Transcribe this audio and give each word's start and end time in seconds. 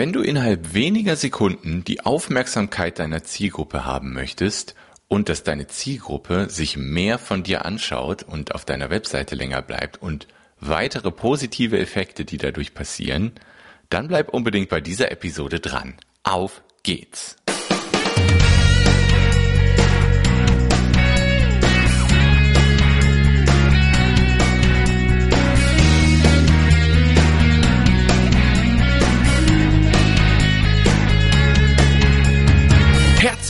Wenn 0.00 0.14
du 0.14 0.22
innerhalb 0.22 0.72
weniger 0.72 1.14
Sekunden 1.14 1.84
die 1.84 2.00
Aufmerksamkeit 2.00 2.98
deiner 2.98 3.22
Zielgruppe 3.22 3.84
haben 3.84 4.14
möchtest 4.14 4.74
und 5.08 5.28
dass 5.28 5.42
deine 5.42 5.66
Zielgruppe 5.66 6.48
sich 6.48 6.78
mehr 6.78 7.18
von 7.18 7.42
dir 7.42 7.66
anschaut 7.66 8.22
und 8.22 8.54
auf 8.54 8.64
deiner 8.64 8.88
Webseite 8.88 9.34
länger 9.34 9.60
bleibt 9.60 10.00
und 10.00 10.26
weitere 10.58 11.10
positive 11.10 11.78
Effekte, 11.78 12.24
die 12.24 12.38
dadurch 12.38 12.72
passieren, 12.72 13.32
dann 13.90 14.08
bleib 14.08 14.30
unbedingt 14.30 14.70
bei 14.70 14.80
dieser 14.80 15.12
Episode 15.12 15.60
dran. 15.60 15.92
Auf 16.22 16.62
geht's! 16.82 17.36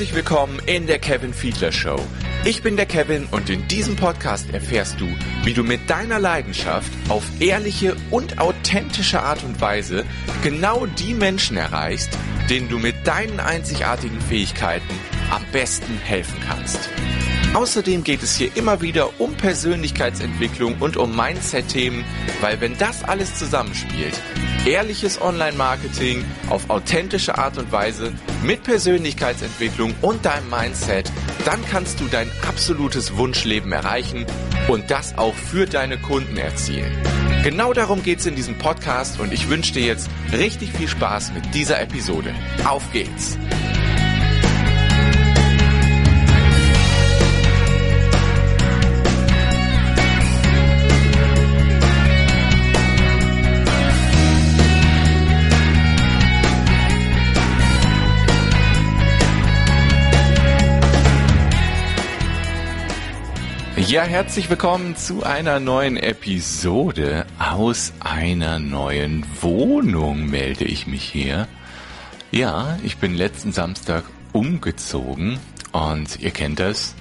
Herzlich 0.01 0.17
willkommen 0.17 0.63
in 0.65 0.87
der 0.87 0.99
Kevin 0.99 1.35
Fiedler 1.35 1.73
Show. 1.73 2.01
Ich 2.47 2.63
bin 2.63 2.79
der 2.79 2.87
Kevin 2.87 3.27
und 3.33 3.51
in 3.51 3.69
diesem 3.69 3.97
Podcast 3.97 4.49
erfährst 4.51 4.99
du, 4.99 5.07
wie 5.45 5.53
du 5.53 5.63
mit 5.63 5.91
deiner 5.91 6.19
Leidenschaft 6.19 6.91
auf 7.11 7.23
ehrliche 7.39 7.95
und 8.11 8.39
authentische 8.39 9.23
Art 9.23 9.45
und 9.45 9.61
Weise 9.61 10.07
genau 10.43 10.87
die 10.87 11.13
Menschen 11.13 11.59
erreichst, 11.59 12.17
denen 12.49 12.71
du 12.71 12.79
mit 12.79 13.07
deinen 13.07 13.41
einzigartigen 13.41 14.23
Fähigkeiten 14.23 14.89
am 15.31 15.45
besten 15.53 15.99
helfen 15.99 16.41
kannst. 16.49 16.89
Außerdem 17.53 18.05
geht 18.05 18.23
es 18.23 18.37
hier 18.37 18.57
immer 18.57 18.81
wieder 18.81 19.21
um 19.21 19.35
Persönlichkeitsentwicklung 19.35 20.77
und 20.79 20.97
um 20.97 21.17
Mindset-Themen, 21.17 22.05
weil 22.41 22.61
wenn 22.61 22.79
das 22.79 23.03
alles 23.03 23.35
zusammenspielt, 23.35 24.21
ehrliches 24.65 25.21
Online-Marketing 25.21 26.25
auf 26.49 26.71
authentische 26.71 27.39
Art 27.39 27.59
und 27.59 27.73
Weise 27.73 28.13
mit 28.45 28.63
Persönlichkeitsentwicklung 28.63 29.95
und 30.01 30.25
deinem 30.25 30.49
Mindset, 30.49 31.11
dann 31.45 31.61
kannst 31.69 31.99
du 31.99 32.07
dein 32.07 32.31
absolutes 32.47 33.17
Wunschleben 33.17 33.73
erreichen 33.73 34.27
und 34.69 34.89
das 34.91 35.19
auch 35.19 35.35
für 35.35 35.67
deine 35.67 35.99
Kunden 35.99 36.37
erzielen. 36.37 36.93
Genau 37.43 37.73
darum 37.73 38.05
geht 38.05 38.21
es 38.21 38.27
in 38.27 38.37
diesem 38.37 38.59
Podcast 38.59 39.19
und 39.19 39.33
ich 39.33 39.49
wünsche 39.49 39.73
dir 39.73 39.87
jetzt 39.87 40.09
richtig 40.33 40.71
viel 40.73 40.89
Spaß 40.89 41.33
mit 41.33 41.53
dieser 41.53 41.81
Episode. 41.81 42.33
Auf 42.65 42.93
geht's! 42.93 43.39
Ja, 63.91 64.03
herzlich 64.03 64.49
willkommen 64.49 64.95
zu 64.95 65.25
einer 65.25 65.59
neuen 65.59 65.97
Episode 65.97 67.27
aus 67.41 67.93
einer 67.99 68.61
neuen 68.61 69.27
Wohnung, 69.41 70.31
melde 70.31 70.65
ich 70.65 70.87
mich 70.87 71.03
hier. 71.03 71.49
Ja, 72.31 72.79
ich 72.85 72.99
bin 72.99 73.17
letzten 73.17 73.51
Samstag 73.51 74.05
umgezogen 74.33 75.41
und 75.73 76.21
ihr 76.21 76.31
kennt 76.31 76.61
das. 76.61 76.95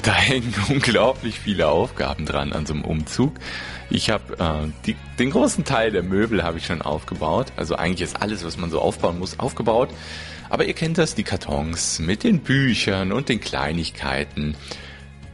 Da 0.00 0.14
hängen 0.14 0.54
unglaublich 0.70 1.38
viele 1.38 1.68
Aufgaben 1.68 2.24
dran 2.24 2.54
an 2.54 2.64
so 2.64 2.72
einem 2.72 2.84
Umzug. 2.84 3.34
Ich 3.90 4.08
habe 4.08 4.72
äh, 4.86 4.94
den 5.18 5.30
großen 5.30 5.66
Teil 5.66 5.90
der 5.90 6.02
Möbel 6.02 6.42
habe 6.42 6.56
ich 6.56 6.64
schon 6.64 6.80
aufgebaut. 6.80 7.52
Also 7.56 7.76
eigentlich 7.76 8.08
ist 8.08 8.22
alles, 8.22 8.42
was 8.42 8.56
man 8.56 8.70
so 8.70 8.80
aufbauen 8.80 9.18
muss, 9.18 9.38
aufgebaut. 9.38 9.90
Aber 10.48 10.64
ihr 10.64 10.72
kennt 10.72 10.96
das, 10.96 11.14
die 11.14 11.24
Kartons 11.24 11.98
mit 11.98 12.24
den 12.24 12.40
Büchern 12.40 13.12
und 13.12 13.28
den 13.28 13.38
Kleinigkeiten. 13.38 14.56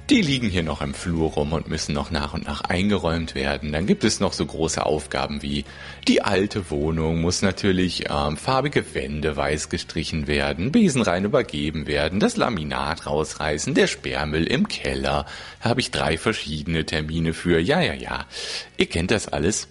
Die 0.08 0.20
liegen 0.20 0.48
hier 0.48 0.62
noch 0.62 0.82
im 0.82 0.94
Flur 0.94 1.32
rum 1.32 1.52
und 1.52 1.66
müssen 1.66 1.92
noch 1.92 2.12
nach 2.12 2.32
und 2.32 2.46
nach 2.46 2.60
eingeräumt 2.60 3.34
werden. 3.34 3.72
Dann 3.72 3.86
gibt 3.86 4.04
es 4.04 4.20
noch 4.20 4.32
so 4.32 4.46
große 4.46 4.86
Aufgaben 4.86 5.42
wie 5.42 5.64
die 6.06 6.22
alte 6.22 6.70
Wohnung 6.70 7.20
muss 7.20 7.42
natürlich 7.42 8.04
ähm, 8.08 8.36
farbige 8.36 8.94
Wände 8.94 9.36
weiß 9.36 9.68
gestrichen 9.68 10.28
werden, 10.28 10.70
Besenrein 10.70 11.24
übergeben 11.24 11.88
werden, 11.88 12.20
das 12.20 12.36
Laminat 12.36 13.06
rausreißen, 13.06 13.74
der 13.74 13.88
Sperrmüll 13.88 14.44
im 14.44 14.68
Keller. 14.68 15.26
Da 15.60 15.70
habe 15.70 15.80
ich 15.80 15.90
drei 15.90 16.16
verschiedene 16.18 16.86
Termine 16.86 17.32
für. 17.32 17.58
Ja, 17.58 17.80
ja, 17.80 17.94
ja. 17.94 18.26
Ihr 18.76 18.86
kennt 18.86 19.10
das 19.10 19.26
alles. 19.26 19.66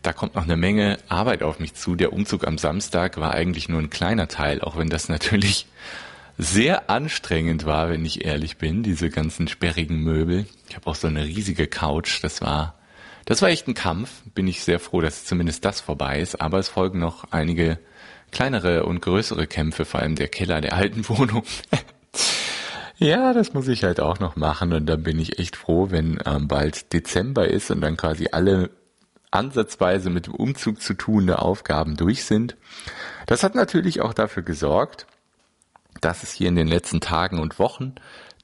Da 0.00 0.14
kommt 0.14 0.34
noch 0.34 0.44
eine 0.44 0.56
Menge 0.56 0.96
Arbeit 1.08 1.42
auf 1.42 1.58
mich 1.58 1.74
zu. 1.74 1.94
Der 1.94 2.14
Umzug 2.14 2.46
am 2.46 2.56
Samstag 2.56 3.18
war 3.20 3.34
eigentlich 3.34 3.68
nur 3.68 3.80
ein 3.80 3.90
kleiner 3.90 4.28
Teil, 4.28 4.62
auch 4.62 4.78
wenn 4.78 4.88
das 4.88 5.10
natürlich 5.10 5.66
sehr 6.38 6.88
anstrengend 6.88 7.66
war, 7.66 7.90
wenn 7.90 8.04
ich 8.04 8.24
ehrlich 8.24 8.56
bin, 8.56 8.82
diese 8.82 9.10
ganzen 9.10 9.48
sperrigen 9.48 9.98
Möbel. 10.02 10.46
Ich 10.68 10.76
habe 10.76 10.86
auch 10.86 10.94
so 10.94 11.08
eine 11.08 11.24
riesige 11.24 11.66
Couch, 11.66 12.22
das 12.22 12.40
war 12.40 12.78
das 13.28 13.42
war 13.42 13.50
echt 13.50 13.68
ein 13.68 13.74
Kampf. 13.74 14.22
Bin 14.34 14.48
ich 14.48 14.62
sehr 14.62 14.80
froh, 14.80 15.02
dass 15.02 15.26
zumindest 15.26 15.62
das 15.62 15.82
vorbei 15.82 16.18
ist, 16.18 16.40
aber 16.40 16.58
es 16.58 16.68
folgen 16.68 16.98
noch 16.98 17.30
einige 17.30 17.78
kleinere 18.30 18.86
und 18.86 19.02
größere 19.02 19.46
Kämpfe, 19.46 19.84
vor 19.84 20.00
allem 20.00 20.14
der 20.14 20.28
Keller 20.28 20.62
der 20.62 20.72
alten 20.72 21.06
Wohnung. 21.10 21.42
ja, 22.96 23.34
das 23.34 23.52
muss 23.52 23.68
ich 23.68 23.84
halt 23.84 24.00
auch 24.00 24.18
noch 24.18 24.36
machen 24.36 24.72
und 24.72 24.86
dann 24.86 25.02
bin 25.02 25.18
ich 25.18 25.38
echt 25.38 25.56
froh, 25.56 25.90
wenn 25.90 26.18
ähm, 26.24 26.48
bald 26.48 26.94
Dezember 26.94 27.48
ist 27.48 27.70
und 27.70 27.82
dann 27.82 27.98
quasi 27.98 28.28
alle 28.32 28.70
ansatzweise 29.30 30.08
mit 30.08 30.26
dem 30.26 30.34
Umzug 30.34 30.80
zu 30.80 30.94
tunende 30.94 31.42
Aufgaben 31.42 31.98
durch 31.98 32.24
sind. 32.24 32.56
Das 33.26 33.42
hat 33.42 33.54
natürlich 33.54 34.00
auch 34.00 34.14
dafür 34.14 34.42
gesorgt, 34.42 35.06
dass 36.00 36.22
es 36.22 36.32
hier 36.32 36.48
in 36.48 36.56
den 36.56 36.68
letzten 36.68 37.00
Tagen 37.00 37.38
und 37.38 37.58
Wochen 37.58 37.94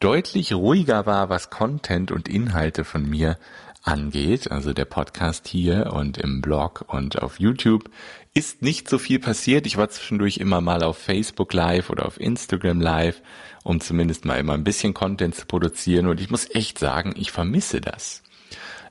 deutlich 0.00 0.53
ruhiger 0.53 1.06
war, 1.06 1.28
was 1.28 1.50
Content 1.50 2.10
und 2.10 2.28
Inhalte 2.28 2.84
von 2.84 3.09
mir 3.09 3.38
angeht. 3.82 4.50
Also 4.50 4.72
der 4.72 4.84
Podcast 4.84 5.48
hier 5.48 5.92
und 5.92 6.19
im 6.19 6.41
Blog 6.41 6.84
und 6.88 7.22
auf 7.22 7.38
YouTube 7.38 7.91
ist 8.34 8.62
nicht 8.62 8.88
so 8.88 8.98
viel 8.98 9.19
passiert. 9.19 9.66
Ich 9.66 9.76
war 9.76 9.88
zwischendurch 9.88 10.38
immer 10.38 10.60
mal 10.60 10.82
auf 10.82 10.98
Facebook 10.98 11.53
Live 11.53 11.91
oder 11.91 12.06
auf 12.06 12.19
Instagram 12.20 12.81
Live, 12.81 13.22
um 13.62 13.81
zumindest 13.81 14.25
mal 14.25 14.38
immer 14.38 14.54
ein 14.54 14.65
bisschen 14.65 14.94
Content 14.94 15.34
zu 15.34 15.47
produzieren. 15.47 16.06
Und 16.06 16.21
ich 16.21 16.31
muss 16.31 16.53
echt 16.54 16.78
sagen, 16.78 17.15
ich 17.16 17.31
vermisse 17.31 17.81
das. 17.81 18.22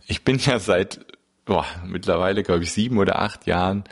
Ich 0.07 0.23
bin 0.23 0.37
ja 0.37 0.59
seit 0.59 1.05
boah, 1.45 1.65
mittlerweile, 1.85 2.43
glaube 2.43 2.63
ich, 2.63 2.71
sieben 2.71 2.97
oder 2.97 3.19
acht 3.19 3.45
Jahren 3.47 3.83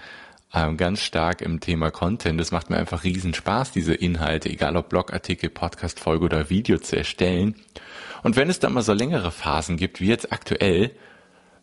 ähm, 0.53 0.77
ganz 0.77 1.01
stark 1.01 1.41
im 1.41 1.59
Thema 1.59 1.91
Content. 1.91 2.39
Es 2.41 2.51
macht 2.51 2.69
mir 2.69 2.77
einfach 2.77 3.03
riesen 3.03 3.33
Spaß, 3.33 3.71
diese 3.71 3.93
Inhalte, 3.93 4.49
egal 4.49 4.75
ob 4.75 4.89
Blogartikel, 4.89 5.49
Podcast-Folge 5.49 6.25
oder 6.25 6.49
Video 6.49 6.77
zu 6.77 6.97
erstellen. 6.97 7.55
Und 8.23 8.35
wenn 8.35 8.49
es 8.49 8.59
dann 8.59 8.73
mal 8.73 8.81
so 8.81 8.93
längere 8.93 9.31
Phasen 9.31 9.77
gibt, 9.77 10.01
wie 10.01 10.07
jetzt 10.07 10.31
aktuell, 10.31 10.91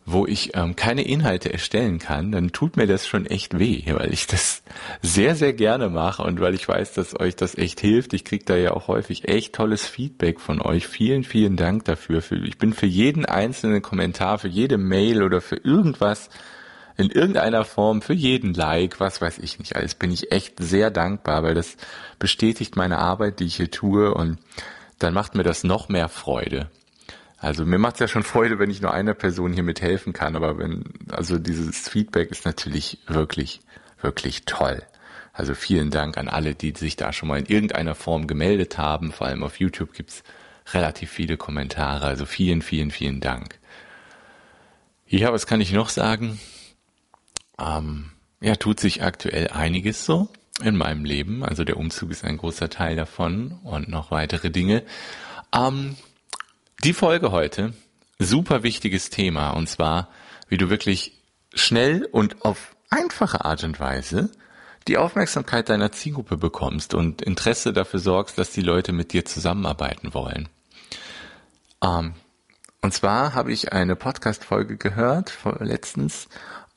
wo 0.05 0.25
ich 0.25 0.55
ähm, 0.55 0.75
keine 0.75 1.03
Inhalte 1.03 1.53
erstellen 1.53 1.99
kann, 1.99 2.31
dann 2.31 2.51
tut 2.51 2.77
mir 2.77 2.87
das 2.87 3.07
schon 3.07 3.25
echt 3.25 3.59
weh, 3.59 3.83
weil 3.93 4.11
ich 4.11 4.25
das 4.25 4.63
sehr, 5.01 5.35
sehr 5.35 5.53
gerne 5.53 5.89
mache 5.89 6.23
und 6.23 6.39
weil 6.39 6.55
ich 6.55 6.67
weiß, 6.67 6.93
dass 6.93 7.19
euch 7.19 7.35
das 7.35 7.55
echt 7.55 7.79
hilft. 7.79 8.13
Ich 8.13 8.25
kriege 8.25 8.43
da 8.43 8.55
ja 8.55 8.71
auch 8.71 8.87
häufig 8.87 9.27
echt 9.27 9.53
tolles 9.53 9.85
Feedback 9.85 10.39
von 10.39 10.61
euch. 10.61 10.87
Vielen, 10.87 11.23
vielen 11.23 11.57
Dank 11.57 11.85
dafür. 11.85 12.23
Ich 12.43 12.57
bin 12.57 12.73
für 12.73 12.87
jeden 12.87 13.25
einzelnen 13.25 13.81
Kommentar, 13.81 14.39
für 14.39 14.47
jede 14.47 14.77
Mail 14.77 15.21
oder 15.21 15.41
für 15.41 15.57
irgendwas 15.57 16.29
in 16.99 17.09
irgendeiner 17.09 17.63
Form 17.63 18.01
für 18.01 18.13
jeden 18.13 18.53
Like, 18.53 18.99
was 18.99 19.21
weiß 19.21 19.39
ich 19.39 19.57
nicht 19.57 19.75
alles, 19.75 19.95
bin 19.95 20.11
ich 20.11 20.31
echt 20.31 20.55
sehr 20.59 20.91
dankbar, 20.91 21.43
weil 21.43 21.55
das 21.55 21.77
bestätigt 22.19 22.75
meine 22.75 22.97
Arbeit, 22.97 23.39
die 23.39 23.45
ich 23.45 23.55
hier 23.55 23.71
tue 23.71 24.13
und 24.13 24.37
dann 24.99 25.13
macht 25.13 25.33
mir 25.33 25.43
das 25.43 25.63
noch 25.63 25.87
mehr 25.87 26.09
Freude. 26.09 26.69
Also 27.37 27.65
mir 27.65 27.77
macht 27.77 27.95
es 27.95 27.99
ja 28.01 28.07
schon 28.09 28.23
Freude, 28.23 28.59
wenn 28.59 28.69
ich 28.69 28.81
nur 28.81 28.93
einer 28.93 29.13
Person 29.13 29.53
hier 29.53 29.63
mithelfen 29.63 30.11
kann, 30.11 30.35
aber 30.35 30.57
wenn, 30.57 30.83
also 31.09 31.39
dieses 31.39 31.87
Feedback 31.87 32.31
ist 32.31 32.45
natürlich 32.45 32.99
wirklich, 33.07 33.61
wirklich 34.01 34.43
toll. 34.43 34.83
Also 35.31 35.55
vielen 35.55 35.89
Dank 35.89 36.17
an 36.17 36.27
alle, 36.27 36.53
die 36.53 36.73
sich 36.75 36.97
da 36.97 37.13
schon 37.13 37.29
mal 37.29 37.39
in 37.39 37.45
irgendeiner 37.45 37.95
Form 37.95 38.27
gemeldet 38.27 38.77
haben. 38.77 39.13
Vor 39.13 39.27
allem 39.27 39.43
auf 39.43 39.57
YouTube 39.57 39.93
gibt's 39.93 40.21
relativ 40.73 41.11
viele 41.11 41.37
Kommentare. 41.37 42.07
Also 42.07 42.25
vielen, 42.25 42.61
vielen, 42.61 42.91
vielen 42.91 43.21
Dank. 43.21 43.57
Ja, 45.07 45.31
was 45.31 45.47
kann 45.47 45.61
ich 45.61 45.71
noch 45.71 45.87
sagen? 45.87 46.39
Ähm, 47.59 48.11
ja, 48.41 48.55
tut 48.55 48.79
sich 48.79 49.03
aktuell 49.03 49.49
einiges 49.49 50.05
so 50.05 50.29
in 50.61 50.75
meinem 50.75 51.05
Leben. 51.05 51.43
Also 51.43 51.63
der 51.63 51.77
Umzug 51.77 52.11
ist 52.11 52.23
ein 52.23 52.37
großer 52.37 52.69
Teil 52.69 52.95
davon 52.95 53.59
und 53.63 53.89
noch 53.89 54.11
weitere 54.11 54.49
Dinge. 54.49 54.83
Ähm, 55.53 55.95
die 56.83 56.93
Folge 56.93 57.31
heute, 57.31 57.73
super 58.17 58.63
wichtiges 58.63 59.09
Thema 59.09 59.51
und 59.51 59.67
zwar, 59.67 60.09
wie 60.47 60.57
du 60.57 60.69
wirklich 60.69 61.13
schnell 61.53 62.05
und 62.05 62.45
auf 62.45 62.75
einfache 62.89 63.45
Art 63.45 63.63
und 63.63 63.79
Weise 63.79 64.31
die 64.87 64.97
Aufmerksamkeit 64.97 65.69
deiner 65.69 65.91
Zielgruppe 65.91 66.37
bekommst 66.37 66.93
und 66.93 67.21
Interesse 67.21 67.73
dafür 67.73 67.99
sorgst, 67.99 68.37
dass 68.37 68.51
die 68.51 68.61
Leute 68.61 68.91
mit 68.91 69.13
dir 69.13 69.25
zusammenarbeiten 69.25 70.13
wollen. 70.13 70.49
Ähm, 71.83 72.13
und 72.81 72.93
zwar 72.93 73.33
habe 73.33 73.51
ich 73.51 73.73
eine 73.73 73.95
Podcast-Folge 73.95 74.77
gehört 74.77 75.37
letztens 75.59 76.29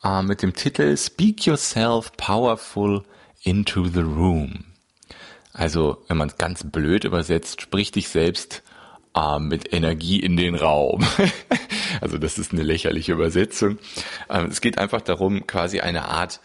äh, 0.05 0.23
mit 0.23 0.43
dem 0.43 0.55
Titel 0.55 0.97
Speak 0.97 1.47
Yourself 1.47 2.13
Powerful 2.17 3.05
into 3.43 3.87
the 3.87 4.01
Room. 4.01 4.65
Also, 5.53 6.03
wenn 6.09 6.17
man 6.17 6.29
es 6.29 6.39
ganz 6.39 6.65
blöd 6.65 7.05
übersetzt, 7.05 7.61
sprich 7.61 7.91
dich 7.93 8.09
selbst 8.09 8.63
äh, 9.15 9.39
mit 9.39 9.73
Energie 9.73 10.21
in 10.21 10.37
den 10.37 10.55
Raum. 10.55 11.07
also 12.01 12.19
das 12.19 12.39
ist 12.39 12.53
eine 12.53 12.63
lächerliche 12.63 13.13
Übersetzung. 13.13 13.79
Ähm, 14.31 14.47
es 14.47 14.61
geht 14.61 14.79
einfach 14.79 15.03
darum, 15.03 15.47
quasi 15.47 15.81
eine 15.81 16.07
Art 16.07 16.41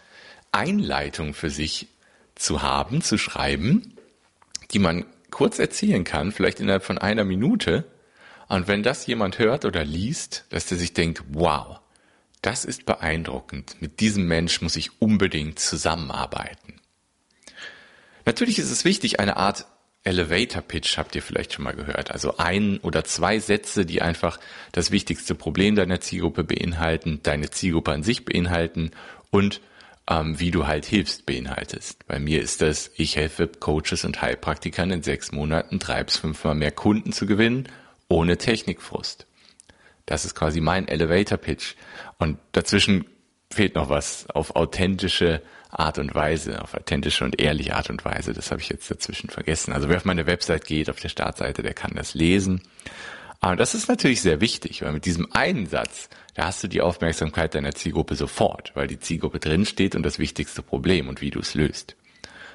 Einleitung 0.52 1.34
für 1.34 1.50
sich 1.50 1.88
zu 2.34 2.62
haben, 2.62 3.00
zu 3.00 3.18
schreiben, 3.18 3.94
die 4.72 4.78
man 4.78 5.04
kurz 5.30 5.58
erzählen 5.58 6.04
kann, 6.04 6.32
vielleicht 6.32 6.60
innerhalb 6.60 6.84
von 6.84 6.98
einer 6.98 7.24
Minute. 7.24 7.84
Und 8.48 8.68
wenn 8.68 8.82
das 8.82 9.06
jemand 9.06 9.38
hört 9.38 9.64
oder 9.64 9.84
liest, 9.84 10.44
dass 10.50 10.66
der 10.66 10.78
sich 10.78 10.94
denkt, 10.94 11.22
wow, 11.28 11.80
das 12.48 12.64
ist 12.64 12.86
beeindruckend. 12.86 13.76
Mit 13.80 14.00
diesem 14.00 14.26
Mensch 14.26 14.62
muss 14.62 14.74
ich 14.76 15.02
unbedingt 15.02 15.58
zusammenarbeiten. 15.58 16.80
Natürlich 18.24 18.58
ist 18.58 18.70
es 18.70 18.86
wichtig, 18.86 19.20
eine 19.20 19.36
Art 19.36 19.66
Elevator 20.02 20.62
Pitch 20.62 20.96
habt 20.96 21.14
ihr 21.14 21.20
vielleicht 21.20 21.52
schon 21.52 21.64
mal 21.64 21.74
gehört. 21.74 22.10
Also 22.10 22.38
ein 22.38 22.78
oder 22.78 23.04
zwei 23.04 23.38
Sätze, 23.38 23.84
die 23.84 24.00
einfach 24.00 24.40
das 24.72 24.90
wichtigste 24.90 25.34
Problem 25.34 25.76
deiner 25.76 26.00
Zielgruppe 26.00 26.42
beinhalten, 26.42 27.20
deine 27.22 27.50
Zielgruppe 27.50 27.92
an 27.92 28.02
sich 28.02 28.24
beinhalten 28.24 28.92
und 29.28 29.60
ähm, 30.08 30.40
wie 30.40 30.50
du 30.50 30.66
halt 30.66 30.86
hilfst 30.86 31.26
beinhaltest. 31.26 32.06
Bei 32.06 32.18
mir 32.18 32.40
ist 32.40 32.62
das, 32.62 32.90
ich 32.96 33.16
helfe 33.16 33.48
Coaches 33.48 34.06
und 34.06 34.22
Heilpraktikern 34.22 34.90
in 34.90 35.02
sechs 35.02 35.32
Monaten 35.32 35.80
drei 35.80 36.02
bis 36.02 36.16
fünfmal 36.16 36.54
mehr 36.54 36.72
Kunden 36.72 37.12
zu 37.12 37.26
gewinnen, 37.26 37.68
ohne 38.08 38.38
Technikfrust. 38.38 39.26
Das 40.08 40.24
ist 40.24 40.34
quasi 40.34 40.62
mein 40.62 40.88
Elevator 40.88 41.36
Pitch. 41.36 41.74
Und 42.16 42.38
dazwischen 42.52 43.04
fehlt 43.52 43.74
noch 43.74 43.90
was 43.90 44.28
auf 44.30 44.56
authentische 44.56 45.42
Art 45.70 45.98
und 45.98 46.14
Weise, 46.14 46.62
auf 46.62 46.72
authentische 46.72 47.24
und 47.24 47.38
ehrliche 47.38 47.76
Art 47.76 47.90
und 47.90 48.02
Weise. 48.06 48.32
Das 48.32 48.50
habe 48.50 48.62
ich 48.62 48.70
jetzt 48.70 48.90
dazwischen 48.90 49.28
vergessen. 49.28 49.74
Also 49.74 49.90
wer 49.90 49.98
auf 49.98 50.06
meine 50.06 50.24
Website 50.26 50.64
geht, 50.64 50.88
auf 50.88 50.98
der 50.98 51.10
Startseite, 51.10 51.62
der 51.62 51.74
kann 51.74 51.92
das 51.94 52.14
lesen. 52.14 52.62
Aber 53.40 53.54
das 53.54 53.74
ist 53.74 53.86
natürlich 53.86 54.22
sehr 54.22 54.40
wichtig, 54.40 54.80
weil 54.80 54.92
mit 54.92 55.04
diesem 55.04 55.30
einen 55.32 55.66
Satz, 55.66 56.08
da 56.34 56.46
hast 56.46 56.64
du 56.64 56.68
die 56.68 56.80
Aufmerksamkeit 56.80 57.54
deiner 57.54 57.74
Zielgruppe 57.74 58.16
sofort, 58.16 58.72
weil 58.74 58.86
die 58.86 58.98
Zielgruppe 58.98 59.40
drin 59.40 59.66
steht 59.66 59.94
und 59.94 60.04
das 60.04 60.18
wichtigste 60.18 60.62
Problem 60.62 61.08
und 61.08 61.20
wie 61.20 61.30
du 61.30 61.40
es 61.40 61.52
löst. 61.52 61.96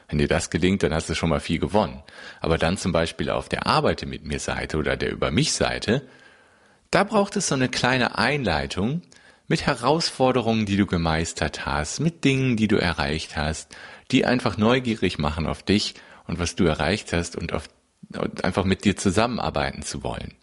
Wenn 0.09 0.17
dir 0.17 0.27
das 0.27 0.49
gelingt, 0.49 0.81
dann 0.81 0.93
hast 0.93 1.07
du 1.07 1.13
schon 1.13 1.29
mal 1.29 1.39
viel 1.39 1.59
gewonnen. 1.59 2.01
Aber 2.41 2.57
dann 2.57 2.77
zum 2.77 2.91
Beispiel 2.91 3.29
auf 3.29 3.47
der 3.47 3.67
Arbeite 3.67 4.07
mit 4.07 4.25
mir 4.25 4.39
Seite 4.39 4.77
oder 4.77 4.97
der 4.97 5.11
Über 5.11 5.29
mich 5.29 5.53
Seite, 5.53 6.01
da 6.93 7.03
braucht 7.03 7.35
es 7.37 7.47
so 7.47 7.55
eine 7.55 7.69
kleine 7.69 8.19
Einleitung, 8.19 9.01
mit 9.47 9.65
Herausforderungen, 9.65 10.65
die 10.65 10.77
du 10.77 10.85
gemeistert 10.85 11.65
hast, 11.65 11.99
mit 11.99 12.23
Dingen, 12.23 12.55
die 12.55 12.67
du 12.67 12.77
erreicht 12.77 13.35
hast, 13.35 13.75
die 14.11 14.25
einfach 14.25 14.57
neugierig 14.57 15.17
machen 15.17 15.47
auf 15.47 15.63
dich 15.63 15.95
und 16.27 16.39
was 16.39 16.55
du 16.55 16.65
erreicht 16.65 17.11
hast 17.11 17.35
und, 17.35 17.51
auf, 17.51 17.67
einfach 18.41 18.63
mit 18.63 18.85
dir 18.85 18.95
zusammenarbeiten 18.95 19.81
zu 19.81 20.03
wollen. 20.03 20.35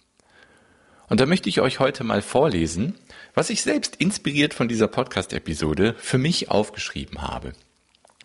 Und 1.09 1.21
da 1.21 1.27
möchte 1.27 1.49
ich 1.49 1.61
euch 1.61 1.79
heute 1.79 2.05
mal 2.05 2.21
vorlesen, 2.21 2.95
was 3.33 3.51
ich 3.51 3.63
selbst 3.63 3.97
inspiriert 3.97 4.53
von 4.53 4.69
dieser 4.69 4.89
Podcast-Episode 4.89 5.95
für 5.99 6.19
mich 6.19 6.51
aufgeschrieben 6.51 7.23
habe. 7.23 7.53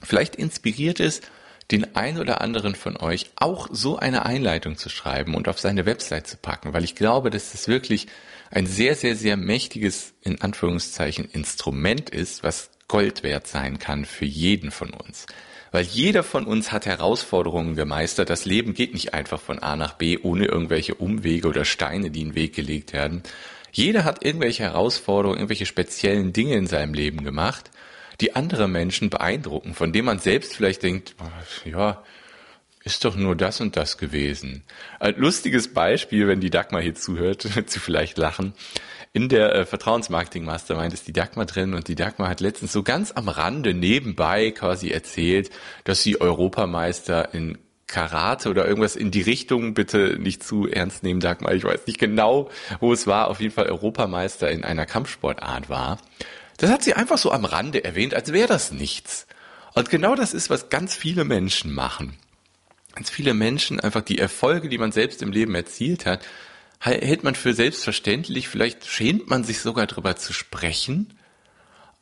Vielleicht 0.02 0.36
inspiriert 0.36 1.00
es 1.00 1.22
den 1.72 1.96
ein 1.96 2.20
oder 2.20 2.42
anderen 2.42 2.76
von 2.76 2.98
euch 2.98 3.32
auch 3.36 3.68
so 3.72 3.98
eine 3.98 4.26
Einleitung 4.26 4.78
zu 4.78 4.90
schreiben 4.90 5.36
und 5.36 5.48
auf 5.48 5.60
seine 5.60 5.86
Website 5.86 6.28
zu 6.28 6.38
packen, 6.38 6.74
weil 6.74 6.84
ich 6.84 6.96
glaube, 6.96 7.30
dass 7.30 7.52
das 7.52 7.68
wirklich 7.68 8.08
ein 8.52 8.68
sehr, 8.68 8.96
sehr, 8.96 9.16
sehr 9.16 9.38
mächtiges, 9.38 10.14
in 10.22 10.42
Anführungszeichen, 10.42 11.26
Instrument 11.26 12.10
ist, 12.10 12.44
was 12.44 12.70
Gold 12.88 13.24
wert 13.24 13.48
sein 13.48 13.80
kann 13.80 14.06
für 14.06 14.26
jeden 14.26 14.70
von 14.70 14.92
uns. 14.92 15.26
Weil 15.72 15.84
jeder 15.84 16.24
von 16.24 16.46
uns 16.46 16.72
hat 16.72 16.86
Herausforderungen 16.86 17.76
gemeistert. 17.76 18.30
Das 18.30 18.46
Leben 18.46 18.74
geht 18.74 18.94
nicht 18.94 19.14
einfach 19.14 19.42
von 19.42 19.60
A 19.60 19.76
nach 19.76 19.94
B 19.94 20.20
ohne 20.22 20.46
irgendwelche 20.46 20.96
Umwege 20.96 21.48
oder 21.48 21.66
Steine, 21.66 22.12
die 22.12 22.22
in 22.22 22.30
den 22.30 22.36
Weg 22.36 22.54
gelegt 22.54 22.94
werden. 22.94 23.24
Jeder 23.72 24.06
hat 24.06 24.24
irgendwelche 24.24 24.64
Herausforderungen, 24.64 25.40
irgendwelche 25.40 25.66
speziellen 25.66 26.32
Dinge 26.32 26.56
in 26.56 26.68
seinem 26.68 26.94
Leben 26.94 27.26
gemacht, 27.26 27.72
die 28.22 28.36
andere 28.36 28.68
Menschen 28.68 29.10
beeindrucken, 29.10 29.74
von 29.74 29.92
denen 29.94 30.06
man 30.06 30.20
selbst 30.20 30.56
vielleicht 30.56 30.84
denkt, 30.84 31.16
ja, 31.66 32.04
ist 32.84 33.04
doch 33.04 33.16
nur 33.16 33.36
das 33.36 33.62
und 33.62 33.76
das 33.76 33.98
gewesen. 33.98 34.64
Ein 35.00 35.16
lustiges 35.18 35.74
Beispiel, 35.74 36.28
wenn 36.28 36.40
die 36.40 36.52
Dagmar 36.52 36.82
hier 36.82 36.96
zuhört, 36.96 37.42
sie 37.66 37.80
vielleicht 37.80 38.18
lachen. 38.18 38.54
In 39.12 39.28
der 39.28 39.56
äh, 39.56 39.66
Vertrauensmarketing 39.66 40.46
Mastermind 40.46 40.94
ist 40.94 41.08
die 41.08 41.14
Dagmar 41.14 41.46
drin 41.46 41.74
und 41.74 41.88
die 41.88 41.96
Dagmar 41.96 42.30
hat 42.30 42.42
letztens 42.42 42.74
so 42.74 42.84
ganz 42.84 43.12
am 43.12 43.28
Rande 43.28 43.74
nebenbei 43.74 44.52
quasi 44.52 44.90
erzählt, 44.90 45.50
dass 45.84 46.04
sie 46.04 46.22
Europameister 46.22 47.34
in 47.34 47.58
Karate 47.88 48.50
oder 48.50 48.68
irgendwas 48.68 48.96
in 48.96 49.12
die 49.12 49.22
Richtung, 49.22 49.74
bitte 49.74 50.18
nicht 50.20 50.44
zu 50.44 50.68
ernst 50.68 51.04
nehmen, 51.04 51.22
Dagmar, 51.22 51.54
ich 51.54 51.64
weiß 51.64 51.88
nicht 51.88 52.00
genau, 52.00 52.50
wo 52.80 52.94
es 52.94 53.08
war, 53.08 53.30
auf 53.30 53.40
jeden 53.40 53.54
Fall 53.54 53.68
Europameister 53.68 54.52
in 54.52 54.64
einer 54.64 54.86
Kampfsportart 54.86 55.70
war. 55.70 56.00
Das 56.58 56.70
hat 56.70 56.84
sie 56.84 56.94
einfach 56.94 57.18
so 57.18 57.32
am 57.32 57.46
Rande 57.46 57.84
erwähnt, 57.84 58.14
als 58.14 58.32
wäre 58.32 58.48
das 58.48 58.72
nichts. 58.72 59.28
Und 59.74 59.90
genau 59.90 60.16
das 60.16 60.34
ist, 60.34 60.50
was 60.50 60.70
ganz 60.70 60.96
viele 60.96 61.26
Menschen 61.26 61.74
machen 61.74 62.18
ganz 62.96 63.10
viele 63.10 63.34
Menschen 63.34 63.80
einfach 63.80 64.02
die 64.02 64.18
Erfolge, 64.18 64.70
die 64.70 64.78
man 64.78 64.92
selbst 64.92 65.22
im 65.22 65.32
Leben 65.32 65.54
erzielt 65.54 66.06
hat, 66.06 66.26
hält 66.80 67.24
man 67.24 67.36
für 67.36 67.54
selbstverständlich. 67.54 68.48
Vielleicht 68.48 68.86
schämt 68.86 69.30
man 69.30 69.44
sich 69.44 69.60
sogar 69.60 69.86
darüber 69.86 70.16
zu 70.16 70.34
sprechen. 70.34 71.14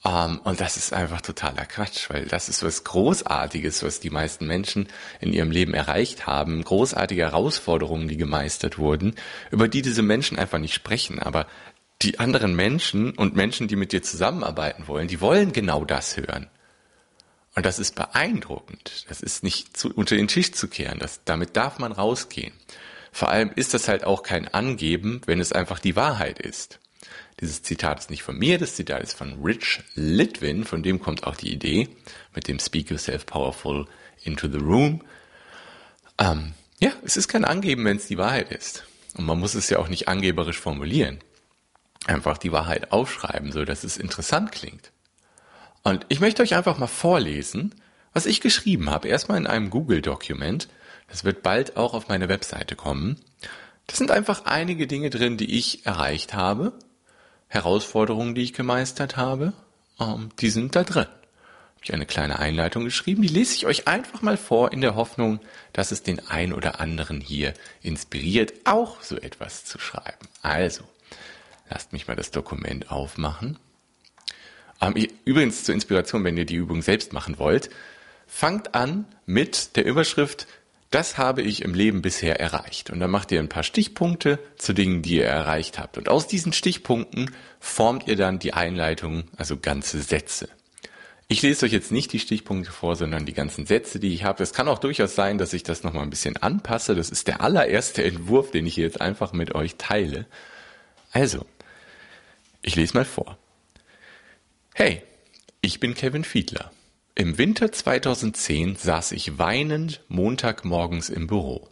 Ähm, 0.06 0.40
und 0.44 0.60
das 0.60 0.78
ist 0.78 0.94
einfach 0.94 1.22
totaler 1.22 1.66
Quatsch, 1.66 2.10
weil 2.10 2.26
das 2.26 2.50
ist 2.50 2.64
was 2.64 2.84
Großartiges, 2.84 3.82
was 3.84 4.02
die 4.02 4.10
meisten 4.10 4.46
Menschen 4.46 4.88
in 5.20 5.34
ihrem 5.34 5.52
Leben 5.52 5.74
erreicht 5.74 6.28
haben. 6.28 6.64
Großartige 6.64 7.24
Herausforderungen, 7.24 8.08
die 8.08 8.18
gemeistert 8.18 8.78
wurden, 8.78 9.16
über 9.52 9.68
die 9.68 9.82
diese 9.82 10.02
Menschen 10.04 10.38
einfach 10.38 10.60
nicht 10.60 10.74
sprechen. 10.74 11.20
Aber 11.20 11.48
die 12.04 12.20
anderen 12.20 12.56
Menschen 12.56 13.12
und 13.12 13.36
Menschen, 13.36 13.68
die 13.68 13.76
mit 13.76 13.92
dir 13.92 14.02
zusammenarbeiten 14.02 14.88
wollen, 14.88 15.08
die 15.08 15.22
wollen 15.22 15.54
genau 15.54 15.86
das 15.86 16.18
hören. 16.18 16.50
Und 17.56 17.66
das 17.66 17.80
ist 17.80 17.96
beeindruckend. 17.96 19.06
Das 19.10 19.22
ist 19.22 19.44
nicht 19.44 19.78
zu, 19.78 19.94
unter 19.94 20.16
den 20.16 20.28
Tisch 20.28 20.52
zu 20.52 20.68
kehren. 20.68 21.00
Das, 21.00 21.22
damit 21.24 21.56
darf 21.56 21.80
man 21.80 21.92
rausgehen. 21.92 22.54
Vor 23.12 23.30
allem 23.30 23.52
ist 23.56 23.76
das 23.76 23.88
halt 23.88 24.06
auch 24.06 24.24
kein 24.24 24.48
Angeben, 24.48 25.22
wenn 25.28 25.40
es 25.40 25.52
einfach 25.52 25.80
die 25.80 25.96
Wahrheit 25.96 26.40
ist. 26.40 26.80
Dieses 27.40 27.62
Zitat 27.62 28.00
ist 28.00 28.10
nicht 28.10 28.24
von 28.24 28.38
mir, 28.38 28.58
das 28.58 28.76
Zitat 28.76 29.04
ist 29.04 29.14
von 29.14 29.44
Rich 29.44 29.82
Litwin, 29.96 30.64
von 30.64 30.82
dem 30.82 31.00
kommt 31.00 31.26
auch 31.26 31.36
die 31.36 31.52
Idee 31.52 31.90
mit 32.34 32.48
dem 32.48 32.60
Speak 32.60 32.90
Yourself 32.90 33.26
Powerful 33.26 33.88
into 34.24 34.48
the 34.48 34.58
Room. 34.58 35.02
Ähm, 36.18 36.54
ja, 36.80 36.92
es 37.04 37.18
ist 37.18 37.28
kein 37.28 37.46
Angeben, 37.46 37.86
wenn 37.86 37.98
es 37.98 38.08
die 38.08 38.18
Wahrheit 38.18 38.52
ist. 38.52 38.86
Und 39.16 39.26
man 39.26 39.40
muss 39.40 39.54
es 39.54 39.70
ja 39.70 39.78
auch 39.78 39.90
nicht 39.90 40.08
angeberisch 40.08 40.60
formulieren. 40.60 41.20
Einfach 42.06 42.38
die 42.38 42.52
Wahrheit 42.52 42.92
aufschreiben, 42.92 43.52
so 43.52 43.66
dass 43.66 43.84
es 43.84 43.98
interessant 43.98 44.52
klingt. 44.52 44.92
Und 45.84 46.06
ich 46.10 46.20
möchte 46.20 46.42
euch 46.42 46.56
einfach 46.56 46.78
mal 46.78 46.88
vorlesen, 46.88 47.76
was 48.14 48.26
ich 48.26 48.42
geschrieben 48.42 48.90
habe. 48.90 49.08
Erstmal 49.08 49.38
in 49.38 49.48
einem 49.48 49.70
Google-Dokument. 49.70 50.70
Das 51.08 51.24
wird 51.24 51.44
bald 51.44 51.78
auch 51.78 51.94
auf 51.94 52.08
meine 52.08 52.30
Webseite 52.30 52.76
kommen. 52.76 53.20
Das 53.88 53.98
sind 53.98 54.12
einfach 54.12 54.46
einige 54.46 54.88
Dinge 54.88 55.10
drin, 55.10 55.38
die 55.38 55.58
ich 55.58 55.86
erreicht 55.86 56.34
habe. 56.34 56.74
Herausforderungen, 57.48 58.34
die 58.34 58.44
ich 58.44 58.54
gemeistert 58.54 59.18
habe. 59.18 59.54
Ähm, 60.00 60.30
die 60.40 60.50
sind 60.50 60.76
da 60.76 60.84
drin. 60.84 61.06
Habe 61.06 61.84
ich 61.84 61.94
eine 61.94 62.06
kleine 62.06 62.40
Einleitung 62.40 62.86
geschrieben. 62.86 63.22
Die 63.22 63.28
lese 63.28 63.56
ich 63.56 63.66
euch 63.66 63.88
einfach 63.88 64.22
mal 64.22 64.38
vor 64.38 64.72
in 64.72 64.82
der 64.82 64.96
Hoffnung, 64.96 65.40
dass 65.74 65.92
es 65.92 66.02
den 66.02 66.26
ein 66.30 66.54
oder 66.54 66.80
anderen 66.80 67.20
hier 67.20 67.54
inspiriert, 67.82 68.54
auch 68.64 69.02
so 69.02 69.18
etwas 69.18 69.66
zu 69.66 69.80
schreiben. 69.80 70.28
Also, 70.42 70.84
lasst 71.70 71.94
mich 71.94 72.08
mal 72.08 72.16
das 72.16 72.32
Dokument 72.32 72.92
aufmachen. 72.92 73.58
Ähm, 74.82 74.96
übrigens 75.26 75.64
zur 75.64 75.76
Inspiration, 75.76 76.24
wenn 76.24 76.38
ihr 76.38 76.46
die 76.46 76.56
Übung 76.56 76.82
selbst 76.82 77.14
machen 77.14 77.40
wollt, 77.40 77.70
fangt 78.28 78.76
an 78.76 79.06
mit 79.26 79.76
der 79.76 79.86
Überschrift 79.86 80.48
das 80.94 81.18
habe 81.18 81.42
ich 81.42 81.64
im 81.64 81.74
Leben 81.74 82.04
bisher 82.04 82.40
erreicht. 82.40 82.92
Und 82.92 83.00
dann 83.00 83.10
macht 83.10 83.32
ihr 83.32 83.40
ein 83.40 83.50
paar 83.50 83.64
Stichpunkte 83.64 84.38
zu 84.58 84.74
Dingen, 84.74 85.02
die 85.02 85.16
ihr 85.16 85.26
erreicht 85.26 85.80
habt. 85.80 85.98
Und 85.98 86.08
aus 86.08 86.28
diesen 86.28 86.54
Stichpunkten 86.54 87.32
formt 87.60 88.08
ihr 88.08 88.16
dann 88.16 88.38
die 88.38 88.54
Einleitung, 88.54 89.24
also 89.36 89.58
ganze 89.58 90.02
Sätze. 90.02 90.50
Ich 91.28 91.42
lese 91.42 91.66
euch 91.66 91.72
jetzt 91.72 91.92
nicht 91.92 92.14
die 92.14 92.20
Stichpunkte 92.20 92.72
vor, 92.72 92.96
sondern 92.96 93.26
die 93.26 93.34
ganzen 93.34 93.66
Sätze, 93.66 94.00
die 94.00 94.14
ich 94.14 94.24
habe. 94.24 94.44
Es 94.44 94.54
kann 94.54 94.68
auch 94.68 94.78
durchaus 94.78 95.16
sein, 95.16 95.40
dass 95.40 95.54
ich 95.54 95.64
das 95.64 95.82
nochmal 95.82 96.04
ein 96.04 96.12
bisschen 96.12 96.38
anpasse. 96.38 96.94
Das 96.94 97.10
ist 97.10 97.28
der 97.28 97.42
allererste 97.42 98.04
Entwurf, 98.04 98.52
den 98.52 98.68
ich 98.68 98.76
jetzt 98.76 99.02
einfach 99.02 99.34
mit 99.34 99.56
euch 99.56 99.78
teile. 99.78 100.28
Also, 101.12 101.48
ich 102.64 102.76
lese 102.76 102.96
mal 102.96 103.06
vor. 103.06 103.38
Hey, 104.74 105.04
ich 105.62 105.80
bin 105.80 105.94
Kevin 105.94 106.24
Fiedler. 106.24 106.72
Im 107.14 107.38
Winter 107.38 107.72
2010 107.72 108.76
saß 108.76 109.12
ich 109.12 109.38
weinend 109.38 110.02
Montagmorgens 110.08 111.10
im 111.10 111.28
Büro, 111.28 111.70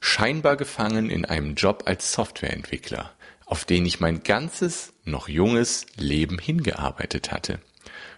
scheinbar 0.00 0.56
gefangen 0.56 1.08
in 1.08 1.24
einem 1.24 1.54
Job 1.54 1.84
als 1.86 2.12
Softwareentwickler, 2.12 3.10
auf 3.46 3.64
den 3.64 3.86
ich 3.86 4.00
mein 4.00 4.22
ganzes, 4.22 4.92
noch 5.04 5.28
junges 5.28 5.86
Leben 5.96 6.38
hingearbeitet 6.38 7.32
hatte. 7.32 7.58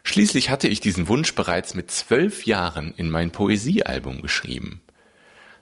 Schließlich 0.02 0.50
hatte 0.50 0.66
ich 0.66 0.81
diesen 0.81 1.09
Wunsch 1.09 1.35
bereits 1.35 1.75
mit 1.75 1.90
zwölf 1.90 2.45
Jahren 2.45 2.93
in 2.97 3.09
mein 3.11 3.31
Poesiealbum 3.31 4.21
geschrieben. 4.21 4.81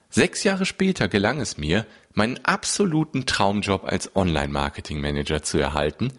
Sechs 0.09 0.43
Jahre 0.43 0.65
später 0.65 1.07
gelang 1.07 1.39
es 1.39 1.57
mir, 1.57 1.85
meinen 2.13 2.43
absoluten 2.43 3.25
Traumjob 3.25 3.83
als 3.85 4.15
Online-Marketing-Manager 4.15 5.43
zu 5.43 5.57
erhalten, 5.57 6.13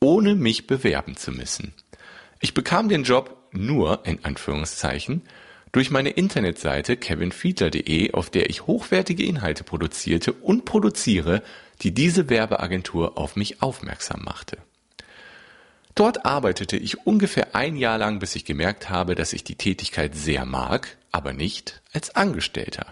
ohne 0.00 0.34
mich 0.34 0.66
bewerben 0.66 1.16
zu 1.16 1.30
müssen. 1.30 1.74
Ich 2.40 2.54
bekam 2.54 2.88
den 2.88 3.04
Job 3.04 3.36
nur, 3.52 4.04
in 4.06 4.24
Anführungszeichen, 4.24 5.22
durch 5.72 5.90
meine 5.90 6.10
Internetseite 6.10 6.96
kevinfiedler.de, 6.96 8.12
auf 8.12 8.30
der 8.30 8.50
ich 8.50 8.66
hochwertige 8.66 9.24
Inhalte 9.24 9.62
produzierte 9.62 10.32
und 10.32 10.64
produziere, 10.64 11.42
die 11.82 11.92
diese 11.92 12.28
Werbeagentur 12.28 13.18
auf 13.18 13.36
mich 13.36 13.62
aufmerksam 13.62 14.22
machte. 14.24 14.58
Dort 15.94 16.24
arbeitete 16.24 16.76
ich 16.76 17.06
ungefähr 17.06 17.54
ein 17.54 17.76
Jahr 17.76 17.98
lang, 17.98 18.20
bis 18.20 18.34
ich 18.34 18.44
gemerkt 18.44 18.90
habe, 18.90 19.14
dass 19.14 19.32
ich 19.32 19.44
die 19.44 19.56
Tätigkeit 19.56 20.14
sehr 20.14 20.46
mag, 20.46 20.96
aber 21.12 21.32
nicht 21.32 21.82
als 21.92 22.14
Angestellter. 22.16 22.86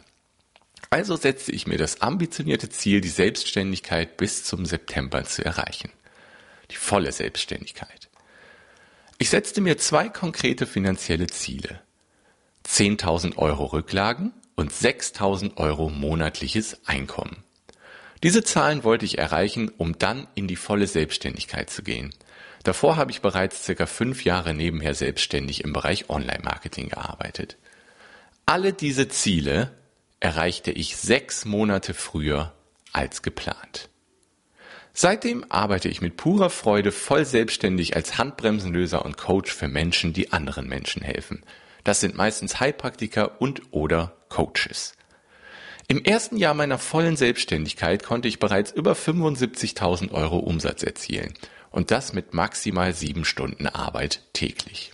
Also 0.90 1.16
setzte 1.16 1.52
ich 1.52 1.66
mir 1.66 1.78
das 1.78 2.00
ambitionierte 2.00 2.68
Ziel, 2.70 3.00
die 3.00 3.08
Selbstständigkeit 3.08 4.16
bis 4.16 4.44
zum 4.44 4.64
September 4.64 5.24
zu 5.24 5.44
erreichen. 5.44 5.90
Die 6.70 6.76
volle 6.76 7.12
Selbstständigkeit. 7.12 8.08
Ich 9.18 9.30
setzte 9.30 9.60
mir 9.60 9.78
zwei 9.78 10.08
konkrete 10.08 10.66
finanzielle 10.66 11.26
Ziele. 11.26 11.80
10.000 12.66 13.36
Euro 13.36 13.64
Rücklagen 13.66 14.32
und 14.54 14.72
6.000 14.72 15.56
Euro 15.56 15.88
monatliches 15.88 16.80
Einkommen. 16.86 17.42
Diese 18.22 18.42
Zahlen 18.42 18.84
wollte 18.84 19.04
ich 19.04 19.18
erreichen, 19.18 19.70
um 19.76 19.98
dann 19.98 20.26
in 20.34 20.48
die 20.48 20.56
volle 20.56 20.86
Selbstständigkeit 20.86 21.70
zu 21.70 21.82
gehen. 21.82 22.12
Davor 22.64 22.96
habe 22.96 23.10
ich 23.10 23.20
bereits 23.20 23.64
circa 23.64 23.86
fünf 23.86 24.24
Jahre 24.24 24.54
nebenher 24.54 24.94
selbstständig 24.94 25.64
im 25.64 25.72
Bereich 25.72 26.10
Online-Marketing 26.10 26.88
gearbeitet. 26.88 27.56
Alle 28.46 28.72
diese 28.72 29.08
Ziele 29.08 29.70
erreichte 30.20 30.72
ich 30.72 30.96
sechs 30.96 31.44
Monate 31.44 31.94
früher 31.94 32.52
als 32.92 33.22
geplant. 33.22 33.88
Seitdem 35.00 35.44
arbeite 35.48 35.88
ich 35.88 36.00
mit 36.00 36.16
purer 36.16 36.50
Freude 36.50 36.90
voll 36.90 37.24
selbstständig 37.24 37.94
als 37.94 38.18
Handbremsenlöser 38.18 39.04
und 39.04 39.16
Coach 39.16 39.54
für 39.54 39.68
Menschen, 39.68 40.12
die 40.12 40.32
anderen 40.32 40.68
Menschen 40.68 41.02
helfen. 41.02 41.44
Das 41.84 42.00
sind 42.00 42.16
meistens 42.16 42.58
Heilpraktiker 42.58 43.40
und 43.40 43.62
oder 43.70 44.16
Coaches. 44.28 44.94
Im 45.86 46.04
ersten 46.04 46.36
Jahr 46.36 46.54
meiner 46.54 46.78
vollen 46.78 47.14
Selbstständigkeit 47.14 48.02
konnte 48.02 48.26
ich 48.26 48.40
bereits 48.40 48.72
über 48.72 48.94
75.000 48.94 50.10
Euro 50.10 50.38
Umsatz 50.38 50.82
erzielen 50.82 51.32
und 51.70 51.92
das 51.92 52.12
mit 52.12 52.34
maximal 52.34 52.92
sieben 52.92 53.24
Stunden 53.24 53.68
Arbeit 53.68 54.22
täglich. 54.32 54.90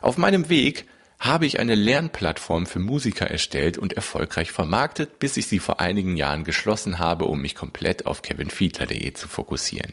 Auf 0.00 0.18
meinem 0.18 0.48
Weg 0.48 0.86
habe 1.22 1.46
ich 1.46 1.60
eine 1.60 1.76
Lernplattform 1.76 2.66
für 2.66 2.80
Musiker 2.80 3.30
erstellt 3.30 3.78
und 3.78 3.92
erfolgreich 3.92 4.50
vermarktet, 4.50 5.20
bis 5.20 5.36
ich 5.36 5.46
sie 5.46 5.60
vor 5.60 5.78
einigen 5.78 6.16
Jahren 6.16 6.42
geschlossen 6.42 6.98
habe, 6.98 7.26
um 7.26 7.40
mich 7.40 7.54
komplett 7.54 8.06
auf 8.06 8.22
kevinfiedler.de 8.22 9.12
zu 9.12 9.28
fokussieren. 9.28 9.92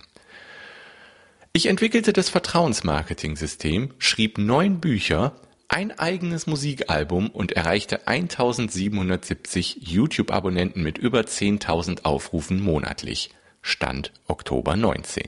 Ich 1.53 1.67
entwickelte 1.67 2.13
das 2.13 2.29
Vertrauensmarketing-System, 2.29 3.93
schrieb 4.00 4.39
neun 4.39 4.79
Bücher, 4.79 5.36
ein 5.67 5.98
eigenes 6.00 6.48
Musikalbum 6.48 7.29
und 7.29 7.51
erreichte 7.51 8.07
1770 8.07 9.77
YouTube-Abonnenten 9.81 10.81
mit 10.81 10.98
über 10.98 11.21
10.000 11.21 12.05
Aufrufen 12.05 12.59
monatlich. 12.59 13.29
Stand 13.62 14.13
Oktober 14.27 14.75
19. 14.75 15.25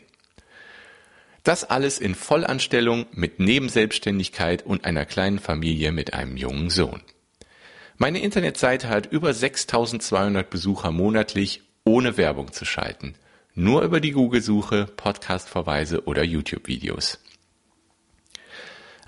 Das 1.43 1.63
alles 1.63 1.97
in 1.97 2.13
Vollanstellung 2.13 3.07
mit 3.13 3.39
Nebenselbstständigkeit 3.39 4.63
und 4.63 4.85
einer 4.85 5.05
kleinen 5.05 5.39
Familie 5.39 5.91
mit 5.91 6.13
einem 6.13 6.37
jungen 6.37 6.69
Sohn. 6.69 7.01
Meine 7.97 8.21
Internetseite 8.21 8.89
hat 8.89 9.11
über 9.11 9.33
6200 9.33 10.49
Besucher 10.49 10.91
monatlich, 10.91 11.63
ohne 11.83 12.17
Werbung 12.17 12.51
zu 12.51 12.65
schalten. 12.65 13.15
Nur 13.55 13.81
über 13.81 13.99
die 13.99 14.11
Google-Suche, 14.11 14.85
Podcast-Verweise 14.85 16.05
oder 16.05 16.23
YouTube-Videos. 16.23 17.19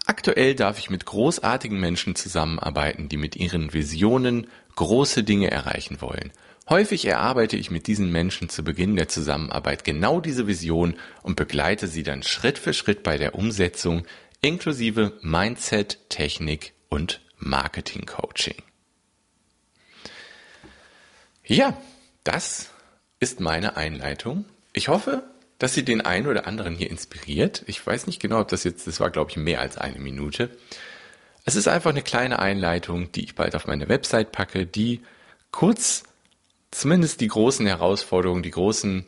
Aktuell 0.06 0.56
darf 0.56 0.80
ich 0.80 0.90
mit 0.90 1.06
großartigen 1.06 1.80
Menschen 1.80 2.16
zusammenarbeiten, 2.16 3.10
die 3.10 3.18
mit 3.18 3.36
ihren 3.36 3.74
Visionen 3.74 4.48
große 4.76 5.24
Dinge 5.24 5.50
erreichen 5.50 6.02
wollen 6.02 6.34
Häufig 6.70 7.06
erarbeite 7.06 7.58
ich 7.58 7.72
mit 7.72 7.88
diesen 7.88 8.12
Menschen 8.12 8.48
zu 8.48 8.64
Beginn 8.64 8.96
der 8.96 9.10
Zusammenarbeit 9.10 9.84
genau 9.84 10.22
diese 10.22 10.48
Vision 10.48 10.96
und 11.22 11.36
begleite 11.36 11.88
sie 11.88 12.04
dann 12.04 12.24
Schritt 12.24 12.58
für 12.58 12.74
Schritt 12.74 13.04
bei 13.04 13.18
der 13.18 13.36
Umsetzung 13.36 14.06
inklusive 14.42 15.18
Mindset, 15.22 16.00
Technik 16.10 16.74
und 16.90 17.22
Marketing 17.38 18.06
Coaching. 18.06 18.56
Ja, 21.46 21.76
das 22.24 22.70
ist 23.20 23.42
meine 23.42 23.76
Einleitung. 23.76 24.46
Ich 24.72 24.88
hoffe, 24.88 25.24
dass 25.60 25.74
sie 25.74 25.84
den 25.84 26.02
einen 26.02 26.28
oder 26.28 26.48
anderen 26.48 26.76
hier 26.76 26.90
inspiriert. 26.90 27.64
Ich 27.68 27.86
weiß 27.86 28.08
nicht 28.08 28.22
genau, 28.22 28.40
ob 28.40 28.48
das 28.48 28.64
jetzt, 28.64 28.88
das 28.88 29.02
war 29.02 29.10
glaube 29.10 29.32
ich 29.32 29.38
mehr 29.38 29.60
als 29.60 29.78
eine 29.78 30.00
Minute. 30.00 30.50
Es 31.46 31.56
ist 31.56 31.68
einfach 31.68 31.90
eine 31.90 32.02
kleine 32.02 32.40
Einleitung, 32.40 33.12
die 33.12 33.24
ich 33.26 33.36
bald 33.36 33.56
auf 33.56 33.68
meine 33.68 33.90
Website 33.90 34.32
packe, 34.32 34.66
die 34.66 35.02
kurz 35.52 36.04
zumindest 36.74 37.22
die 37.22 37.28
großen 37.28 37.66
Herausforderungen, 37.66 38.44
die 38.44 38.52
großen 38.52 39.06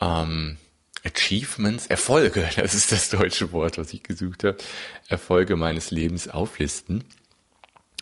ähm, 0.00 0.56
Achievements, 1.04 1.86
Erfolge, 1.86 2.48
das 2.56 2.74
ist 2.74 2.92
das 2.92 3.10
deutsche 3.10 3.52
Wort, 3.52 3.78
was 3.78 3.92
ich 3.92 4.02
gesucht 4.02 4.44
habe, 4.44 4.58
Erfolge 5.08 5.56
meines 5.56 5.90
Lebens 5.90 6.28
auflisten. 6.28 7.04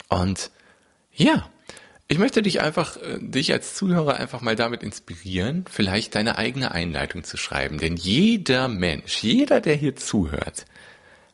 Und 0.09 0.51
ja, 1.15 1.49
ich 2.09 2.19
möchte 2.19 2.43
dich 2.43 2.61
einfach, 2.61 2.97
äh, 2.99 3.19
dich 3.21 3.53
als 3.53 3.75
Zuhörer 3.75 4.17
einfach 4.17 4.41
mal 4.41 4.57
damit 4.57 4.83
inspirieren, 4.83 5.65
vielleicht 5.71 6.15
deine 6.15 6.37
eigene 6.37 6.73
Einleitung 6.73 7.25
zu 7.25 7.37
schreiben. 7.37 7.79
Denn 7.79 7.97
jeder 7.97 8.69
Mensch, 8.69 9.23
jeder, 9.23 9.61
der 9.61 9.75
hier 9.75 9.97
zuhört, 9.97 10.67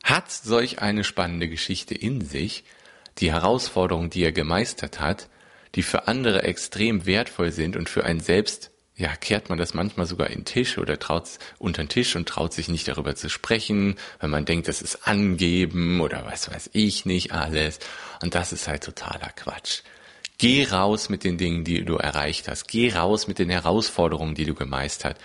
hat 0.04 0.30
solch 0.30 0.80
eine 0.80 1.04
spannende 1.04 1.48
Geschichte 1.48 1.94
in 1.94 2.20
sich, 2.20 2.64
die 3.18 3.32
Herausforderung, 3.32 4.10
die 4.10 4.22
er 4.22 4.32
gemeistert 4.32 5.00
hat, 5.00 5.28
die 5.74 5.82
für 5.82 6.08
andere 6.08 6.42
extrem 6.42 7.06
wertvoll 7.06 7.52
sind 7.52 7.76
und 7.76 7.88
für 7.88 8.04
einen 8.04 8.20
selbst 8.20 8.70
ja, 8.98 9.14
kehrt 9.14 9.48
man 9.48 9.58
das 9.58 9.74
manchmal 9.74 10.06
sogar 10.06 10.28
in 10.28 10.40
den 10.40 10.44
Tisch 10.44 10.76
oder 10.76 10.98
traut 10.98 11.28
unter 11.58 11.84
den 11.84 11.88
Tisch 11.88 12.16
und 12.16 12.28
traut 12.28 12.52
sich 12.52 12.68
nicht 12.68 12.88
darüber 12.88 13.14
zu 13.14 13.30
sprechen, 13.30 13.94
weil 14.18 14.28
man 14.28 14.44
denkt, 14.44 14.66
das 14.66 14.82
ist 14.82 15.06
angeben 15.06 16.00
oder 16.00 16.26
was 16.26 16.50
weiß 16.50 16.70
ich 16.72 17.06
nicht 17.06 17.30
alles. 17.30 17.78
Und 18.22 18.34
das 18.34 18.52
ist 18.52 18.66
halt 18.66 18.82
totaler 18.82 19.30
Quatsch. 19.36 19.82
Geh 20.36 20.66
raus 20.66 21.08
mit 21.10 21.22
den 21.22 21.38
Dingen, 21.38 21.62
die 21.62 21.84
du 21.84 21.94
erreicht 21.94 22.48
hast. 22.48 22.66
Geh 22.66 22.92
raus 22.92 23.28
mit 23.28 23.38
den 23.38 23.50
Herausforderungen, 23.50 24.34
die 24.34 24.44
du 24.44 24.54
gemeistert, 24.54 25.16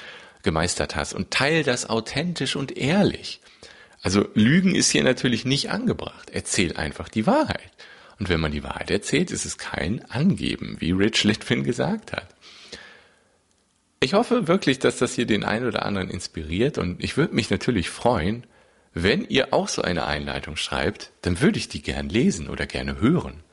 gemeistert 0.43 0.95
hast 0.95 1.13
und 1.13 1.31
teil 1.31 1.63
das 1.63 1.89
authentisch 1.89 2.55
und 2.55 2.77
ehrlich. 2.77 3.41
Also 4.03 4.27
Lügen 4.35 4.75
ist 4.75 4.91
hier 4.91 5.03
natürlich 5.03 5.45
nicht 5.45 5.71
angebracht. 5.71 6.29
Erzähl 6.31 6.77
einfach 6.77 7.09
die 7.09 7.25
Wahrheit. 7.25 7.71
Und 8.23 8.29
wenn 8.29 8.39
man 8.39 8.53
die 8.53 8.63
Wahrheit 8.63 8.89
erzählt, 8.89 9.31
ist 9.31 9.43
es 9.43 9.57
kein 9.57 10.09
Angeben, 10.09 10.77
wie 10.79 10.91
Rich 10.91 11.25
Litwin 11.25 11.65
gesagt 11.65 12.13
hat. 12.13 12.33
Ich 13.99 14.13
hoffe 14.13 14.47
wirklich, 14.47 14.79
dass 14.79 14.97
das 14.97 15.13
hier 15.13 15.25
den 15.25 15.43
einen 15.43 15.67
oder 15.67 15.85
anderen 15.85 16.09
inspiriert 16.09 16.77
und 16.77 17.03
ich 17.03 17.17
würde 17.17 17.35
mich 17.35 17.49
natürlich 17.49 17.89
freuen, 17.89 18.47
wenn 18.93 19.25
ihr 19.25 19.53
auch 19.53 19.67
so 19.67 19.81
eine 19.81 20.05
Einleitung 20.05 20.55
schreibt, 20.55 21.11
dann 21.21 21.41
würde 21.41 21.57
ich 21.59 21.67
die 21.67 21.81
gern 21.81 22.07
lesen 22.07 22.47
oder 22.47 22.65
gerne 22.65 23.01
hören. 23.01 23.43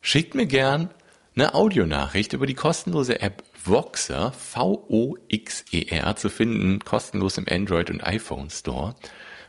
Schickt 0.00 0.34
mir 0.34 0.46
gern 0.46 0.88
eine 1.34 1.52
Audionachricht 1.52 2.32
über 2.32 2.46
die 2.46 2.54
kostenlose 2.54 3.20
App 3.20 3.42
Voxer, 3.62 4.32
V-O-X-E-R, 4.32 6.16
zu 6.16 6.30
finden, 6.30 6.78
kostenlos 6.78 7.36
im 7.36 7.44
Android 7.46 7.90
und 7.90 8.02
iPhone 8.02 8.48
Store. 8.48 8.94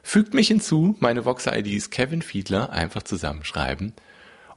Fügt 0.10 0.34
mich 0.34 0.48
hinzu, 0.48 0.96
meine 1.02 1.26
Voxer-ID 1.26 1.68
ist 1.68 1.92
Kevin 1.92 2.22
Fiedler, 2.22 2.70
einfach 2.70 3.04
zusammenschreiben 3.04 3.92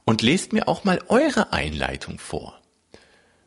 und 0.05 0.21
lest 0.21 0.53
mir 0.53 0.69
auch 0.69 0.85
mal 0.85 1.01
eure 1.09 1.51
Einleitung 1.51 2.19
vor. 2.19 2.57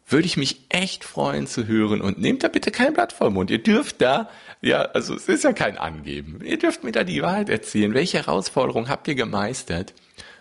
Würde 0.06 0.26
ich 0.26 0.36
mich 0.36 0.66
echt 0.68 1.02
freuen 1.02 1.46
zu 1.46 1.66
hören 1.66 2.02
und 2.02 2.18
nehmt 2.18 2.44
da 2.44 2.48
bitte 2.48 2.70
kein 2.70 2.92
Blatt 2.92 3.14
vor 3.14 3.30
Mund. 3.30 3.50
Ihr 3.50 3.62
dürft 3.62 4.02
da, 4.02 4.28
ja, 4.60 4.82
also 4.82 5.14
es 5.14 5.28
ist 5.28 5.44
ja 5.44 5.54
kein 5.54 5.78
Angeben. 5.78 6.44
Ihr 6.44 6.58
dürft 6.58 6.84
mir 6.84 6.92
da 6.92 7.04
die 7.04 7.22
Wahrheit 7.22 7.48
erzählen. 7.48 7.94
Welche 7.94 8.18
Herausforderungen 8.18 8.90
habt 8.90 9.08
ihr 9.08 9.14
gemeistert? 9.14 9.94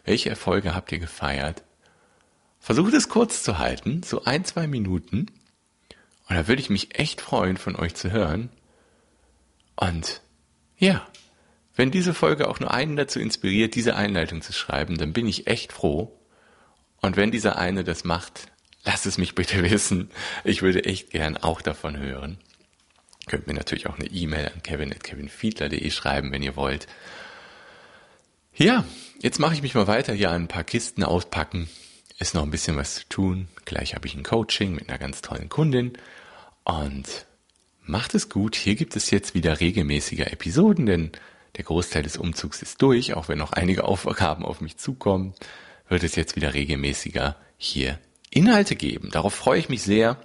Welche 0.03 0.31
Erfolge 0.31 0.75
habt 0.75 0.91
ihr 0.91 0.99
gefeiert? 0.99 1.63
Versucht 2.59 2.93
es 2.93 3.07
kurz 3.07 3.41
zu 3.41 3.57
halten, 3.57 4.03
so 4.03 4.25
ein, 4.25 4.43
zwei 4.43 4.67
Minuten. 4.67 5.27
Und 6.27 6.35
da 6.35 6.49
würde 6.49 6.61
ich 6.61 6.69
mich 6.69 6.99
echt 6.99 7.21
freuen, 7.21 7.55
von 7.55 7.77
euch 7.77 7.95
zu 7.95 8.11
hören. 8.11 8.49
Und 9.77 10.19
ja, 10.77 11.07
wenn 11.75 11.91
diese 11.91 12.13
Folge 12.13 12.47
auch 12.47 12.59
nur 12.59 12.71
einen 12.71 12.95
dazu 12.95 13.19
inspiriert, 13.19 13.75
diese 13.75 13.95
Einleitung 13.95 14.41
zu 14.41 14.53
schreiben, 14.53 14.97
dann 14.97 15.13
bin 15.13 15.27
ich 15.27 15.47
echt 15.47 15.73
froh. 15.73 16.19
Und 17.01 17.17
wenn 17.17 17.31
dieser 17.31 17.57
eine 17.57 17.83
das 17.83 18.03
macht, 18.03 18.47
lasst 18.83 19.05
es 19.05 19.17
mich 19.17 19.35
bitte 19.35 19.63
wissen. 19.71 20.11
Ich 20.43 20.61
würde 20.61 20.85
echt 20.85 21.11
gern 21.11 21.37
auch 21.37 21.61
davon 21.61 21.97
hören. 21.97 22.37
Könnt 23.25 23.47
mir 23.47 23.53
natürlich 23.53 23.87
auch 23.87 23.97
eine 23.97 24.07
E-Mail 24.07 24.51
an 24.53 24.61
kevin.kevinfiedler.de 24.61 25.89
schreiben, 25.91 26.31
wenn 26.31 26.43
ihr 26.43 26.55
wollt. 26.55 26.87
Ja, 28.55 28.83
jetzt 29.21 29.39
mache 29.39 29.55
ich 29.55 29.61
mich 29.61 29.73
mal 29.73 29.87
weiter 29.87 30.13
hier 30.13 30.29
an 30.29 30.43
ein 30.43 30.47
paar 30.47 30.63
Kisten 30.63 31.03
auspacken. 31.03 31.69
Ist 32.19 32.35
noch 32.35 32.43
ein 32.43 32.51
bisschen 32.51 32.77
was 32.77 32.95
zu 32.95 33.09
tun. 33.09 33.47
Gleich 33.65 33.95
habe 33.95 34.05
ich 34.05 34.15
ein 34.15 34.23
Coaching 34.23 34.75
mit 34.75 34.89
einer 34.89 34.99
ganz 34.99 35.21
tollen 35.21 35.49
Kundin. 35.49 35.93
Und 36.63 37.25
macht 37.81 38.13
es 38.13 38.29
gut. 38.29 38.55
Hier 38.55 38.75
gibt 38.75 38.95
es 38.95 39.09
jetzt 39.09 39.33
wieder 39.33 39.59
regelmäßige 39.59 40.19
Episoden, 40.19 40.85
denn 40.85 41.11
der 41.55 41.63
Großteil 41.63 42.03
des 42.03 42.17
Umzugs 42.17 42.61
ist 42.61 42.81
durch. 42.81 43.13
Auch 43.13 43.27
wenn 43.27 43.37
noch 43.37 43.53
einige 43.53 43.83
Aufgaben 43.85 44.45
auf 44.45 44.61
mich 44.61 44.77
zukommen, 44.77 45.33
wird 45.89 46.03
es 46.03 46.15
jetzt 46.15 46.35
wieder 46.35 46.53
regelmäßiger 46.53 47.35
hier 47.57 47.99
Inhalte 48.29 48.75
geben. 48.75 49.09
Darauf 49.11 49.33
freue 49.33 49.59
ich 49.59 49.69
mich 49.69 49.83
sehr. 49.83 50.17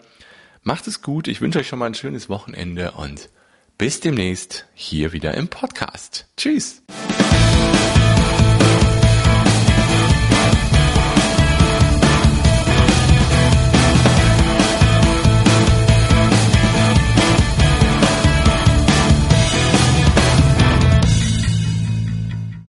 Macht 0.62 0.86
es 0.86 1.02
gut. 1.02 1.28
Ich 1.28 1.40
wünsche 1.40 1.58
euch 1.58 1.68
schon 1.68 1.78
mal 1.78 1.86
ein 1.86 1.94
schönes 1.94 2.28
Wochenende 2.28 2.92
und 2.92 3.28
bis 3.76 4.00
demnächst 4.00 4.66
hier 4.74 5.12
wieder 5.12 5.34
im 5.34 5.48
Podcast. 5.48 6.26
Tschüss. 6.36 6.82